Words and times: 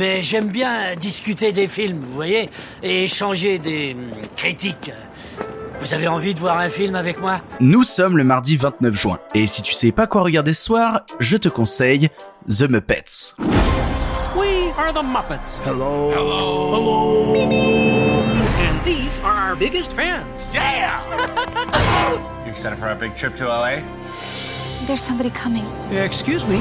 mais 0.00 0.22
j'aime 0.22 0.48
bien 0.48 0.96
discuter 0.96 1.52
des 1.52 1.68
films, 1.68 2.00
vous 2.00 2.14
voyez, 2.14 2.48
et 2.82 3.04
échanger 3.04 3.58
des 3.58 3.92
hum, 3.92 4.10
critiques. 4.34 4.90
Vous 5.78 5.92
avez 5.92 6.08
envie 6.08 6.32
de 6.32 6.40
voir 6.40 6.58
un 6.58 6.70
film 6.70 6.94
avec 6.94 7.20
moi? 7.20 7.42
Nous 7.60 7.84
sommes 7.84 8.16
le 8.16 8.24
mardi 8.24 8.56
29 8.56 8.94
juin, 8.94 9.18
et 9.34 9.46
si 9.46 9.60
tu 9.60 9.74
sais 9.74 9.92
pas 9.92 10.06
quoi 10.06 10.22
regarder 10.22 10.54
ce 10.54 10.64
soir, 10.64 11.02
je 11.18 11.36
te 11.36 11.50
conseille 11.50 12.08
The 12.48 12.62
Muppets. 12.62 13.34
We 14.34 14.72
are 14.78 14.92
the 14.94 15.04
Muppets. 15.04 15.60
Hello. 15.66 16.10
Hello. 16.14 17.34
And 18.58 18.82
these 18.86 19.20
are 19.22 19.50
our 19.50 19.54
biggest 19.54 19.92
fans. 19.92 20.48
Yeah! 20.54 20.98
You 22.46 22.52
excited 22.52 22.78
for 22.78 22.88
our 22.88 22.96
big 22.96 23.14
trip 23.14 23.36
to 23.36 23.44
LA? 23.44 23.82
There's 24.86 25.02
somebody 25.04 25.30
coming. 25.30 25.64
Excuse 25.92 26.46
me. 26.48 26.58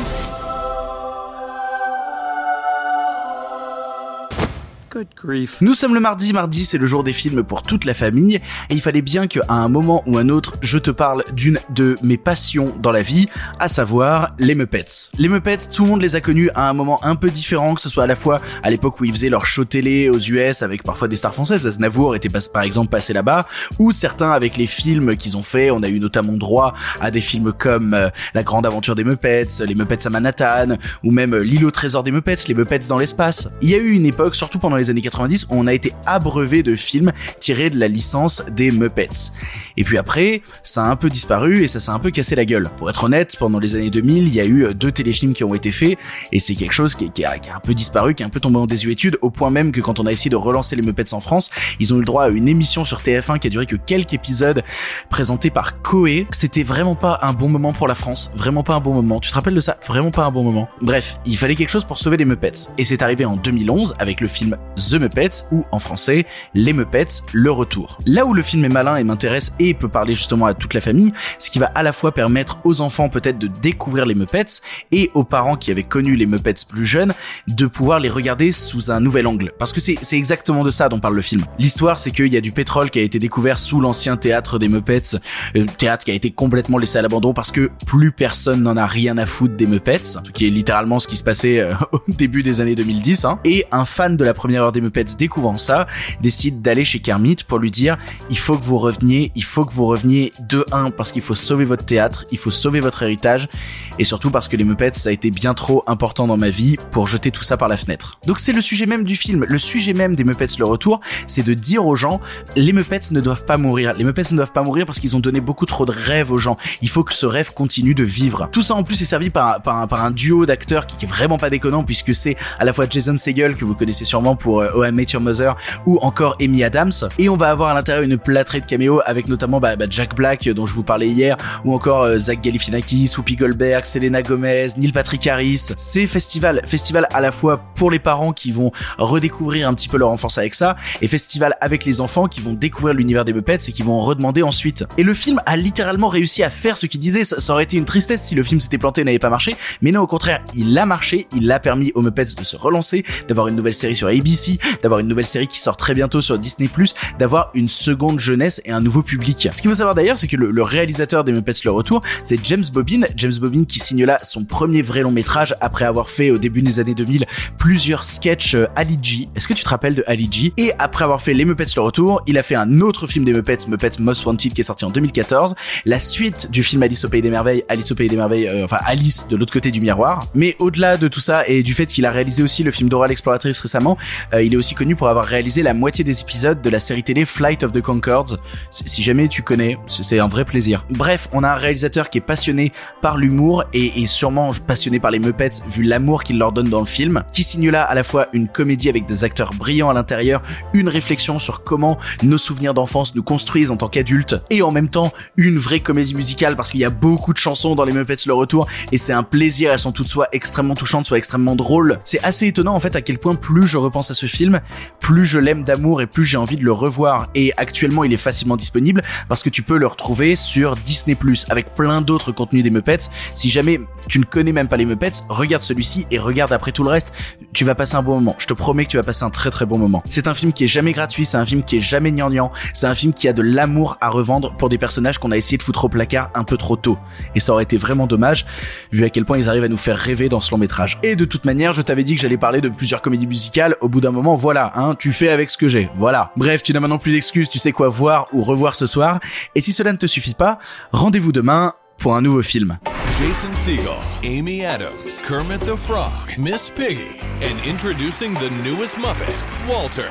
Good 4.91 5.07
grief. 5.15 5.57
Nous 5.61 5.75
sommes 5.75 5.93
le 5.93 5.99
mardi, 5.99 6.33
mardi 6.33 6.65
c'est 6.65 6.79
le 6.79 6.87
jour 6.87 7.03
des 7.03 7.13
films 7.13 7.43
pour 7.43 7.61
toute 7.61 7.85
la 7.85 7.93
famille, 7.93 8.37
et 8.37 8.73
il 8.73 8.81
fallait 8.81 9.03
bien 9.03 9.27
qu'à 9.27 9.41
un 9.47 9.69
moment 9.69 10.01
ou 10.07 10.17
un 10.17 10.29
autre, 10.29 10.55
je 10.61 10.79
te 10.79 10.89
parle 10.89 11.23
d'une 11.33 11.59
de 11.69 11.95
mes 12.01 12.17
passions 12.17 12.73
dans 12.81 12.91
la 12.91 13.03
vie, 13.03 13.27
à 13.59 13.67
savoir 13.67 14.29
les 14.39 14.55
Muppets. 14.55 15.11
Les 15.19 15.29
Muppets, 15.29 15.69
tout 15.71 15.83
le 15.83 15.89
monde 15.89 16.01
les 16.01 16.15
a 16.15 16.21
connus 16.21 16.49
à 16.55 16.69
un 16.69 16.73
moment 16.73 17.03
un 17.03 17.15
peu 17.15 17.29
différent, 17.29 17.75
que 17.75 17.81
ce 17.81 17.89
soit 17.89 18.05
à 18.05 18.07
la 18.07 18.15
fois 18.15 18.41
à 18.63 18.71
l'époque 18.71 18.99
où 18.99 19.05
ils 19.05 19.11
faisaient 19.11 19.29
leur 19.29 19.45
show 19.45 19.63
télé 19.63 20.09
aux 20.09 20.17
US 20.17 20.63
avec 20.63 20.81
parfois 20.81 21.07
des 21.07 21.17
stars 21.17 21.35
françaises, 21.35 21.67
Aznavour 21.67 22.15
était 22.15 22.29
par 22.51 22.63
exemple 22.63 22.89
passé 22.89 23.13
là-bas, 23.13 23.45
ou 23.77 23.91
certains 23.91 24.31
avec 24.31 24.57
les 24.57 24.67
films 24.67 25.15
qu'ils 25.17 25.37
ont 25.37 25.43
fait, 25.43 25.69
on 25.69 25.83
a 25.83 25.89
eu 25.89 25.99
notamment 25.99 26.33
droit 26.33 26.73
à 26.99 27.11
des 27.11 27.21
films 27.21 27.53
comme 27.53 27.93
euh, 27.93 28.09
La 28.33 28.41
Grande 28.41 28.65
Aventure 28.65 28.95
des 28.95 29.03
Muppets, 29.03 29.47
Les 29.67 29.75
Muppets 29.75 30.07
à 30.07 30.09
Manhattan, 30.09 30.77
ou 31.03 31.11
même 31.11 31.35
euh, 31.35 31.43
L'île 31.43 31.65
au 31.65 31.71
trésor 31.71 32.03
des 32.03 32.11
Muppets, 32.11 32.37
Les 32.47 32.55
Muppets 32.55 32.87
dans 32.89 32.97
l'espace. 32.97 33.49
Il 33.61 33.69
y 33.69 33.75
a 33.75 33.77
eu 33.77 33.91
une 33.91 34.07
époque, 34.07 34.35
surtout 34.35 34.57
pendant 34.57 34.78
les 34.79 34.89
années 34.89 35.01
90, 35.01 35.45
où 35.45 35.55
on 35.55 35.67
a 35.67 35.73
été 35.73 35.93
abreuvé 36.05 36.63
de 36.63 36.75
films 36.75 37.11
tirés 37.39 37.69
de 37.69 37.79
la 37.79 37.87
licence 37.87 38.43
des 38.51 38.71
Muppets. 38.71 39.31
Et 39.77 39.83
puis 39.83 39.97
après, 39.97 40.41
ça 40.63 40.85
a 40.85 40.89
un 40.89 40.95
peu 40.95 41.09
disparu 41.09 41.63
et 41.63 41.67
ça 41.67 41.79
s'est 41.79 41.91
un 41.91 41.99
peu 41.99 42.11
cassé 42.11 42.35
la 42.35 42.45
gueule. 42.45 42.69
Pour 42.77 42.89
être 42.89 43.05
honnête, 43.05 43.35
pendant 43.39 43.59
les 43.59 43.75
années 43.75 43.89
2000, 43.89 44.27
il 44.27 44.33
y 44.33 44.41
a 44.41 44.45
eu 44.45 44.65
euh, 44.65 44.73
deux 44.73 44.91
téléfilms 44.91 45.33
qui 45.33 45.43
ont 45.43 45.55
été 45.55 45.71
faits 45.71 45.97
et 46.31 46.39
c'est 46.39 46.55
quelque 46.55 46.73
chose 46.73 46.95
qui, 46.95 47.23
a, 47.23 47.31
un 47.31 47.59
peu 47.59 47.73
disparu, 47.73 48.13
qui 48.13 48.23
est 48.23 48.25
un 48.25 48.29
peu 48.29 48.39
tombé 48.39 48.57
en 48.57 48.67
désuétude, 48.67 49.17
au 49.21 49.29
point 49.29 49.49
même 49.49 49.71
que 49.71 49.81
quand 49.81 49.99
on 49.99 50.05
a 50.05 50.11
essayé 50.11 50.29
de 50.29 50.35
relancer 50.35 50.75
les 50.75 50.81
Muppets 50.81 51.13
en 51.13 51.19
France, 51.19 51.49
ils 51.79 51.93
ont 51.93 51.97
eu 51.97 52.01
le 52.01 52.05
droit 52.05 52.25
à 52.25 52.29
une 52.29 52.47
émission 52.47 52.85
sur 52.85 53.01
TF1 53.01 53.39
qui 53.39 53.47
a 53.47 53.49
duré 53.49 53.65
que 53.65 53.75
quelques 53.75 54.13
épisodes 54.13 54.63
présentés 55.09 55.49
par 55.49 55.81
Koé. 55.81 56.27
C'était 56.31 56.63
vraiment 56.63 56.95
pas 56.95 57.19
un 57.21 57.33
bon 57.33 57.49
moment 57.49 57.73
pour 57.73 57.87
la 57.87 57.95
France, 57.95 58.31
vraiment 58.35 58.63
pas 58.63 58.75
un 58.75 58.79
bon 58.79 58.93
moment. 58.93 59.19
Tu 59.19 59.29
te 59.29 59.35
rappelles 59.35 59.55
de 59.55 59.59
ça? 59.59 59.77
Vraiment 59.87 60.11
pas 60.11 60.25
un 60.25 60.31
bon 60.31 60.43
moment. 60.43 60.67
Bref, 60.81 61.19
il 61.25 61.37
fallait 61.37 61.55
quelque 61.55 61.69
chose 61.69 61.85
pour 61.85 61.99
sauver 61.99 62.17
les 62.17 62.25
Muppets 62.25 62.69
et 62.77 62.85
c'est 62.85 63.01
arrivé 63.01 63.25
en 63.25 63.37
2011 63.37 63.95
avec 63.99 64.21
le 64.21 64.27
film 64.27 64.57
The 64.79 64.95
Muppets 64.95 65.45
ou 65.51 65.65
en 65.71 65.79
français 65.79 66.25
Les 66.53 66.73
Muppets, 66.73 67.23
le 67.33 67.51
retour. 67.51 67.99
Là 68.05 68.25
où 68.25 68.33
le 68.33 68.41
film 68.41 68.65
est 68.65 68.69
malin 68.69 68.95
et 68.95 69.03
m'intéresse 69.03 69.53
et 69.59 69.73
peut 69.73 69.89
parler 69.89 70.15
justement 70.15 70.45
à 70.45 70.53
toute 70.53 70.73
la 70.73 70.81
famille, 70.81 71.13
c'est 71.37 71.51
qu'il 71.51 71.61
va 71.61 71.71
à 71.75 71.83
la 71.83 71.93
fois 71.93 72.11
permettre 72.11 72.59
aux 72.63 72.81
enfants 72.81 73.09
peut-être 73.09 73.37
de 73.37 73.47
découvrir 73.47 74.05
les 74.05 74.15
Muppets 74.15 74.61
et 74.91 75.11
aux 75.13 75.23
parents 75.23 75.55
qui 75.55 75.71
avaient 75.71 75.83
connu 75.83 76.15
les 76.15 76.25
Muppets 76.25 76.65
plus 76.67 76.85
jeunes 76.85 77.13
de 77.47 77.65
pouvoir 77.65 77.99
les 77.99 78.09
regarder 78.09 78.51
sous 78.51 78.91
un 78.91 78.99
nouvel 78.99 79.27
angle. 79.27 79.51
Parce 79.59 79.73
que 79.73 79.79
c'est 79.79 79.97
exactement 80.13 80.63
de 80.63 80.71
ça 80.71 80.89
dont 80.89 80.99
parle 80.99 81.15
le 81.15 81.21
film. 81.21 81.45
L'histoire, 81.57 81.99
c'est 81.99 82.11
qu'il 82.11 82.27
y 82.27 82.37
a 82.37 82.41
du 82.41 82.51
pétrole 82.51 82.89
qui 82.89 82.99
a 82.99 83.01
été 83.01 83.19
découvert 83.19 83.59
sous 83.59 83.79
l'ancien 83.79 84.17
théâtre 84.17 84.59
des 84.59 84.67
Muppets, 84.67 85.15
euh, 85.55 85.65
théâtre 85.77 86.05
qui 86.05 86.11
a 86.11 86.13
été 86.13 86.31
complètement 86.31 86.77
laissé 86.77 86.97
à 86.97 87.01
l'abandon 87.01 87.33
parce 87.33 87.51
que 87.51 87.69
plus 87.85 88.11
personne 88.11 88.63
n'en 88.63 88.77
a 88.77 88.85
rien 88.85 89.17
à 89.17 89.25
foutre 89.25 89.55
des 89.55 89.67
Muppets, 89.67 90.03
ce 90.03 90.31
qui 90.31 90.47
est 90.47 90.49
littéralement 90.49 90.99
ce 90.99 91.07
qui 91.07 91.17
se 91.17 91.23
passait 91.23 91.59
euh, 91.59 91.73
au 91.91 92.01
début 92.07 92.43
des 92.43 92.61
années 92.61 92.75
2010. 92.75 93.25
Hein. 93.25 93.39
Et 93.45 93.65
un 93.71 93.85
fan 93.85 94.17
de 94.17 94.23
la 94.23 94.33
première 94.33 94.63
heure 94.69 94.71
des 94.71 94.81
Muppets 94.81 95.15
découvrant 95.17 95.57
ça, 95.57 95.87
décide 96.21 96.61
d'aller 96.61 96.85
chez 96.85 96.99
Kermit 96.99 97.37
pour 97.47 97.59
lui 97.59 97.71
dire 97.71 97.97
il 98.29 98.37
faut 98.37 98.57
que 98.57 98.63
vous 98.63 98.77
reveniez, 98.77 99.31
il 99.35 99.43
faut 99.43 99.65
que 99.65 99.73
vous 99.73 99.85
reveniez 99.85 100.33
de 100.39 100.65
1 100.71 100.91
parce 100.91 101.11
qu'il 101.11 101.21
faut 101.21 101.35
sauver 101.35 101.65
votre 101.65 101.85
théâtre, 101.85 102.25
il 102.31 102.37
faut 102.37 102.51
sauver 102.51 102.79
votre 102.79 103.03
héritage 103.03 103.49
et 103.97 104.03
surtout 104.03 104.29
parce 104.29 104.47
que 104.47 104.55
les 104.57 104.63
Muppets 104.63 104.93
ça 104.93 105.09
a 105.09 105.11
été 105.11 105.31
bien 105.31 105.53
trop 105.53 105.83
important 105.87 106.27
dans 106.27 106.37
ma 106.37 106.49
vie 106.49 106.77
pour 106.91 107.07
jeter 107.07 107.31
tout 107.31 107.43
ça 107.43 107.57
par 107.57 107.67
la 107.67 107.77
fenêtre. 107.77 108.19
Donc 108.25 108.39
c'est 108.39 108.53
le 108.53 108.61
sujet 108.61 108.85
même 108.85 109.03
du 109.03 109.15
film, 109.15 109.45
le 109.47 109.57
sujet 109.57 109.93
même 109.93 110.15
des 110.15 110.23
Muppets 110.23 110.47
le 110.57 110.65
retour, 110.65 110.99
c'est 111.27 111.43
de 111.43 111.53
dire 111.53 111.85
aux 111.85 111.95
gens 111.95 112.19
les 112.55 112.73
Muppets 112.73 113.11
ne 113.11 113.21
doivent 113.21 113.45
pas 113.45 113.57
mourir, 113.57 113.93
les 113.97 114.03
Muppets 114.03 114.31
ne 114.31 114.37
doivent 114.37 114.51
pas 114.51 114.63
mourir 114.63 114.85
parce 114.85 114.99
qu'ils 114.99 115.15
ont 115.15 115.19
donné 115.19 115.41
beaucoup 115.41 115.65
trop 115.65 115.85
de 115.85 115.91
rêves 115.91 116.31
aux 116.31 116.37
gens. 116.37 116.57
Il 116.81 116.89
faut 116.89 117.03
que 117.03 117.13
ce 117.13 117.25
rêve 117.25 117.53
continue 117.53 117.93
de 117.93 118.03
vivre. 118.03 118.49
Tout 118.51 118.61
ça 118.61 118.75
en 118.75 118.83
plus 118.83 119.01
est 119.01 119.05
servi 119.05 119.29
par, 119.29 119.61
par, 119.61 119.77
un, 119.77 119.87
par 119.87 120.03
un 120.03 120.11
duo 120.11 120.45
d'acteurs 120.45 120.85
qui, 120.85 120.97
qui 120.97 121.05
est 121.05 121.07
vraiment 121.07 121.37
pas 121.37 121.49
déconnant 121.49 121.83
puisque 121.83 122.13
c'est 122.13 122.35
à 122.59 122.65
la 122.65 122.73
fois 122.73 122.85
Jason 122.89 123.17
Segel 123.17 123.55
que 123.55 123.65
vous 123.65 123.75
connaissez 123.75 124.05
sûrement 124.05 124.35
pour 124.35 124.48
euh, 124.57 124.71
Oh 124.75 124.83
I 124.83 124.91
Met 124.91 125.07
Your 125.13 125.21
Mother 125.21 125.55
ou 125.85 125.99
encore 126.01 126.35
Amy 126.41 126.63
Adams 126.63 126.91
et 127.17 127.29
on 127.29 127.37
va 127.37 127.49
avoir 127.49 127.69
à 127.69 127.73
l'intérieur 127.73 128.03
une 128.03 128.17
plâtrée 128.17 128.61
de 128.61 128.65
caméos 128.65 129.01
avec 129.05 129.27
notamment 129.27 129.59
bah, 129.59 129.75
bah, 129.75 129.85
Jack 129.89 130.15
Black 130.15 130.47
euh, 130.47 130.53
dont 130.53 130.65
je 130.65 130.73
vous 130.73 130.83
parlais 130.83 131.07
hier 131.07 131.37
ou 131.65 131.73
encore 131.73 132.03
euh, 132.03 132.17
Zach 132.17 132.41
Galifianakis, 132.41 133.13
Whoopi 133.17 133.35
Goldberg, 133.35 133.85
Selena 133.85 134.21
Gomez, 134.21 134.67
Neil 134.77 134.91
Patrick 134.91 135.25
Harris. 135.27 135.69
C'est 135.77 136.07
festival, 136.07 136.61
festival 136.65 137.07
à 137.11 137.21
la 137.21 137.31
fois 137.31 137.61
pour 137.75 137.91
les 137.91 137.99
parents 137.99 138.33
qui 138.33 138.51
vont 138.51 138.71
redécouvrir 138.97 139.67
un 139.67 139.73
petit 139.73 139.89
peu 139.89 139.97
leur 139.97 140.09
enfance 140.09 140.37
avec 140.37 140.55
ça 140.55 140.75
et 141.01 141.07
festival 141.07 141.55
avec 141.61 141.85
les 141.85 142.01
enfants 142.01 142.27
qui 142.27 142.41
vont 142.41 142.53
découvrir 142.53 142.95
l'univers 142.95 143.25
des 143.25 143.33
Muppets 143.33 143.57
et 143.67 143.71
qui 143.71 143.83
vont 143.83 143.93
en 143.93 144.01
redemander 144.01 144.43
ensuite. 144.43 144.85
Et 144.97 145.03
le 145.03 145.13
film 145.13 145.41
a 145.45 145.55
littéralement 145.57 146.07
réussi 146.07 146.43
à 146.43 146.49
faire 146.49 146.77
ce 146.77 146.85
qu'il 146.85 146.99
disait. 146.99 147.23
Ça 147.23 147.53
aurait 147.53 147.63
été 147.63 147.77
une 147.77 147.85
tristesse 147.85 148.23
si 148.23 148.35
le 148.35 148.43
film 148.43 148.59
s'était 148.59 148.77
planté 148.77 149.01
et 149.01 149.03
n'avait 149.03 149.19
pas 149.19 149.29
marché. 149.29 149.55
Mais 149.81 149.91
non, 149.91 150.01
au 150.01 150.07
contraire, 150.07 150.41
il 150.53 150.77
a 150.77 150.85
marché. 150.85 151.27
Il 151.35 151.51
a 151.51 151.59
permis 151.59 151.91
aux 151.95 152.01
Muppets 152.01 152.35
de 152.37 152.43
se 152.43 152.55
relancer, 152.55 153.05
d'avoir 153.27 153.47
une 153.47 153.55
nouvelle 153.55 153.73
série 153.73 153.95
sur 153.95 154.07
ABC, 154.07 154.38
d'avoir 154.81 154.99
une 154.99 155.07
nouvelle 155.07 155.25
série 155.25 155.47
qui 155.47 155.59
sort 155.59 155.77
très 155.77 155.93
bientôt 155.93 156.21
sur 156.21 156.37
Disney+, 156.37 156.69
d'avoir 157.17 157.51
une 157.53 157.69
seconde 157.69 158.19
jeunesse 158.19 158.61
et 158.65 158.71
un 158.71 158.81
nouveau 158.81 159.01
public. 159.01 159.49
Ce 159.55 159.61
qu'il 159.61 159.69
faut 159.69 159.75
savoir 159.75 159.95
d'ailleurs, 159.95 160.19
c'est 160.19 160.27
que 160.27 160.37
le, 160.37 160.63
réalisateur 160.63 161.23
des 161.23 161.31
Muppets 161.31 161.53
Le 161.63 161.71
Retour, 161.71 162.01
c'est 162.23 162.43
James 162.45 162.63
Bobbin. 162.71 163.01
James 163.15 163.33
Bobbin 163.39 163.63
qui 163.63 163.79
signe 163.79 164.05
là 164.05 164.19
son 164.23 164.43
premier 164.43 164.81
vrai 164.81 165.01
long 165.01 165.11
métrage 165.11 165.55
après 165.61 165.85
avoir 165.85 166.09
fait 166.09 166.31
au 166.31 166.37
début 166.37 166.61
des 166.61 166.79
années 166.79 166.93
2000 166.93 167.25
plusieurs 167.57 168.03
sketchs 168.03 168.55
euh, 168.55 168.67
Ali 168.75 168.97
G. 169.01 169.29
Est-ce 169.35 169.47
que 169.47 169.53
tu 169.53 169.63
te 169.63 169.69
rappelles 169.69 169.95
de 169.95 170.03
Ali 170.07 170.27
G? 170.31 170.53
Et 170.57 170.71
après 170.79 171.03
avoir 171.03 171.21
fait 171.21 171.33
Les 171.33 171.45
Muppets 171.45 171.65
Le 171.75 171.81
Retour, 171.81 172.21
il 172.27 172.37
a 172.37 172.43
fait 172.43 172.55
un 172.55 172.81
autre 172.81 173.07
film 173.07 173.25
des 173.25 173.33
Muppets, 173.33 173.67
Muppets 173.67 173.99
Most 173.99 174.25
Wanted, 174.25 174.53
qui 174.53 174.61
est 174.61 174.63
sorti 174.63 174.85
en 174.85 174.89
2014. 174.89 175.55
La 175.85 175.99
suite 175.99 176.49
du 176.51 176.63
film 176.63 176.83
Alice 176.83 177.03
au 177.05 177.09
Pays 177.09 177.21
des 177.21 177.29
Merveilles, 177.29 177.63
Alice 177.69 177.91
au 177.91 177.95
Pays 177.95 178.09
des 178.09 178.17
Merveilles, 178.17 178.47
euh, 178.47 178.65
enfin 178.65 178.79
Alice 178.85 179.27
de 179.29 179.35
l'autre 179.35 179.53
côté 179.53 179.71
du 179.71 179.81
miroir. 179.81 180.27
Mais 180.35 180.55
au-delà 180.59 180.97
de 180.97 181.07
tout 181.07 181.19
ça 181.19 181.47
et 181.47 181.63
du 181.63 181.73
fait 181.73 181.85
qu'il 181.85 182.05
a 182.05 182.11
réalisé 182.11 182.43
aussi 182.43 182.63
le 182.63 182.71
film 182.71 182.89
Dora 182.89 183.07
l'exploratrice 183.07 183.59
récemment, 183.59 183.97
euh, 184.33 184.43
il 184.43 184.53
est 184.53 184.57
aussi 184.57 184.75
connu 184.75 184.95
pour 184.95 185.09
avoir 185.09 185.25
réalisé 185.25 185.63
la 185.63 185.73
moitié 185.73 186.03
des 186.03 186.21
épisodes 186.21 186.61
de 186.61 186.69
la 186.69 186.79
série 186.79 187.03
télé 187.03 187.25
Flight 187.25 187.63
of 187.63 187.71
the 187.71 187.81
Concords. 187.81 188.37
Si 188.71 189.01
jamais 189.01 189.27
tu 189.27 189.43
connais, 189.43 189.77
c'est 189.87 190.19
un 190.19 190.27
vrai 190.27 190.45
plaisir. 190.45 190.85
Bref, 190.89 191.29
on 191.33 191.43
a 191.43 191.49
un 191.49 191.55
réalisateur 191.55 192.09
qui 192.09 192.17
est 192.17 192.21
passionné 192.21 192.71
par 193.01 193.17
l'humour 193.17 193.63
et, 193.73 194.01
et 194.01 194.07
sûrement 194.07 194.51
passionné 194.67 194.99
par 194.99 195.11
les 195.11 195.19
Muppets 195.19 195.61
vu 195.67 195.83
l'amour 195.83 196.23
qu'il 196.23 196.37
leur 196.37 196.51
donne 196.51 196.69
dans 196.69 196.79
le 196.79 196.85
film, 196.85 197.23
qui 197.33 197.43
signe 197.43 197.69
là 197.69 197.83
à 197.83 197.95
la 197.95 198.03
fois 198.03 198.27
une 198.33 198.47
comédie 198.47 198.89
avec 198.89 199.05
des 199.05 199.23
acteurs 199.23 199.53
brillants 199.53 199.89
à 199.89 199.93
l'intérieur, 199.93 200.41
une 200.73 200.89
réflexion 200.89 201.39
sur 201.39 201.63
comment 201.63 201.97
nos 202.23 202.37
souvenirs 202.37 202.73
d'enfance 202.73 203.15
nous 203.15 203.23
construisent 203.23 203.71
en 203.71 203.77
tant 203.77 203.89
qu'adultes, 203.89 204.35
et 204.49 204.61
en 204.61 204.71
même 204.71 204.89
temps 204.89 205.11
une 205.37 205.57
vraie 205.57 205.79
comédie 205.79 206.15
musicale 206.15 206.55
parce 206.55 206.71
qu'il 206.71 206.79
y 206.79 206.85
a 206.85 206.89
beaucoup 206.89 207.33
de 207.33 207.37
chansons 207.37 207.75
dans 207.75 207.85
les 207.85 207.93
Muppets 207.93 208.15
le 208.25 208.33
retour 208.33 208.67
et 208.91 208.97
c'est 208.97 209.13
un 209.13 209.23
plaisir, 209.23 209.71
elles 209.71 209.79
sont 209.79 209.91
toutes 209.91 210.07
soit 210.07 210.27
extrêmement 210.31 210.75
touchantes, 210.75 211.05
soit 211.05 211.17
extrêmement 211.17 211.55
drôles. 211.55 211.99
C'est 212.03 212.23
assez 212.23 212.47
étonnant 212.47 212.75
en 212.75 212.79
fait 212.79 212.95
à 212.95 213.01
quel 213.01 213.17
point 213.17 213.35
plus 213.35 213.67
je 213.67 213.77
repense 213.77 214.11
à 214.11 214.13
ce 214.13 214.18
film, 214.27 214.59
plus 214.99 215.25
je 215.25 215.39
l'aime 215.39 215.63
d'amour 215.63 216.01
et 216.01 216.07
plus 216.07 216.25
j'ai 216.25 216.37
envie 216.37 216.57
de 216.57 216.63
le 216.63 216.71
revoir. 216.71 217.29
Et 217.35 217.53
actuellement 217.57 218.03
il 218.03 218.13
est 218.13 218.17
facilement 218.17 218.57
disponible 218.57 219.01
parce 219.27 219.43
que 219.43 219.49
tu 219.49 219.63
peux 219.63 219.77
le 219.77 219.87
retrouver 219.87 220.35
sur 220.35 220.75
Disney+, 220.75 221.17
avec 221.49 221.73
plein 221.73 222.01
d'autres 222.01 222.31
contenus 222.31 222.63
des 222.63 222.69
Muppets. 222.69 223.09
Si 223.35 223.49
jamais 223.49 223.79
tu 224.07 224.19
ne 224.19 224.25
connais 224.25 224.51
même 224.51 224.67
pas 224.67 224.77
les 224.77 224.85
Muppets, 224.85 225.23
regarde 225.29 225.63
celui-ci 225.63 226.07
et 226.11 226.19
regarde 226.19 226.51
après 226.51 226.71
tout 226.71 226.83
le 226.83 226.89
reste. 226.89 227.13
Tu 227.53 227.63
vas 227.63 227.75
passer 227.75 227.95
un 227.95 228.03
bon 228.03 228.15
moment. 228.15 228.35
Je 228.37 228.47
te 228.47 228.53
promets 228.53 228.85
que 228.85 228.91
tu 228.91 228.97
vas 228.97 229.03
passer 229.03 229.23
un 229.23 229.29
très 229.29 229.51
très 229.51 229.65
bon 229.65 229.77
moment. 229.77 230.03
C'est 230.09 230.27
un 230.27 230.33
film 230.33 230.53
qui 230.53 230.63
est 230.63 230.67
jamais 230.67 230.93
gratuit, 230.93 231.25
c'est 231.25 231.37
un 231.37 231.45
film 231.45 231.63
qui 231.63 231.77
est 231.77 231.81
jamais 231.81 232.11
gnangnan, 232.11 232.51
c'est 232.73 232.87
un 232.87 232.95
film 232.95 233.13
qui 233.13 233.27
a 233.27 233.33
de 233.33 233.41
l'amour 233.41 233.97
à 234.01 234.09
revendre 234.09 234.55
pour 234.55 234.69
des 234.69 234.77
personnages 234.77 235.17
qu'on 235.17 235.31
a 235.31 235.37
essayé 235.37 235.57
de 235.57 235.63
foutre 235.63 235.85
au 235.85 235.89
placard 235.89 236.29
un 236.35 236.43
peu 236.43 236.57
trop 236.57 236.75
tôt. 236.75 236.97
Et 237.35 237.39
ça 237.39 237.53
aurait 237.53 237.63
été 237.63 237.77
vraiment 237.77 238.07
dommage, 238.07 238.45
vu 238.91 239.03
à 239.03 239.09
quel 239.09 239.25
point 239.25 239.37
ils 239.37 239.49
arrivent 239.49 239.63
à 239.63 239.67
nous 239.67 239.77
faire 239.77 239.97
rêver 239.97 240.29
dans 240.29 240.39
ce 240.39 240.51
long 240.51 240.57
métrage. 240.57 240.99
Et 241.03 241.15
de 241.15 241.25
toute 241.25 241.45
manière, 241.45 241.73
je 241.73 241.81
t'avais 241.81 242.03
dit 242.03 242.15
que 242.15 242.21
j'allais 242.21 242.37
parler 242.37 242.61
de 242.61 242.69
plusieurs 242.69 243.01
comédies 243.01 243.27
musicales, 243.27 243.75
au 243.81 243.89
bout 243.89 244.01
d'un 244.01 244.08
moment, 244.11 244.35
voilà, 244.35 244.71
hein, 244.75 244.95
tu 244.95 245.11
fais 245.11 245.29
avec 245.29 245.49
ce 245.49 245.57
que 245.57 245.67
j'ai, 245.67 245.89
voilà. 245.95 246.31
Bref, 246.37 246.63
tu 246.63 246.73
n'as 246.73 246.79
maintenant 246.79 246.97
plus 246.97 247.11
d'excuses, 247.11 247.49
tu 247.49 247.59
sais 247.59 247.71
quoi 247.71 247.89
voir 247.89 248.27
ou 248.33 248.43
revoir 248.43 248.75
ce 248.75 248.87
soir, 248.87 249.19
et 249.55 249.61
si 249.61 249.73
cela 249.73 249.91
ne 249.91 249.97
te 249.97 250.07
suffit 250.07 250.33
pas, 250.33 250.59
rendez-vous 250.91 251.31
demain 251.31 251.73
pour 251.97 252.15
un 252.15 252.21
nouveau 252.21 252.41
film. 252.41 252.77
Jason 253.19 253.53
Segel, 253.53 253.97
Amy 254.23 254.63
Adams, 254.63 255.21
Kermit 255.27 255.59
the 255.59 255.75
Frog, 255.75 256.37
Miss 256.37 256.69
Piggy, 256.69 257.19
and 257.41 257.59
introducing 257.67 258.33
the 258.35 258.49
newest 258.63 258.97
Muppet, 258.97 259.35
Walter. 259.67 260.07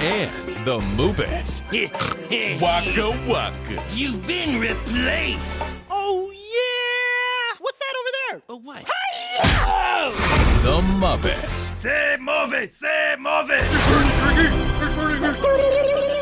And 0.00 0.48
the 0.64 0.78
Muppets. 0.96 1.62
Waka 2.60 3.10
Waka. 3.28 3.82
You've 3.94 4.26
been 4.26 4.58
replaced. 4.58 5.62
that 7.88 7.96
over 8.00 8.10
there? 8.30 8.42
Oh, 8.48 8.56
what? 8.58 8.84
Hi-ya! 8.86 10.10
The 10.62 10.80
Muppets. 10.98 11.72
Say, 11.74 12.16
move 12.20 12.52
it! 12.52 12.72
Say, 12.72 13.16
move 13.18 13.50
it! 13.50 13.64